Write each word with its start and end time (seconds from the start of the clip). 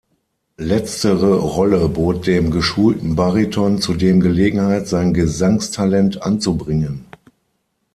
Letztere 0.57 1.35
Rolle 1.35 1.87
bot 1.87 2.25
dem 2.25 2.49
geschulten 2.49 3.15
Bariton 3.15 3.79
zudem 3.79 4.19
Gelegenheit, 4.19 4.87
sein 4.87 5.13
Gesangstalent 5.13 6.23
anzubringen. 6.23 7.05